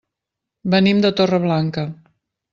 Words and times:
Venim 0.75 1.03
de 1.03 1.13
Torreblanca. 1.21 1.87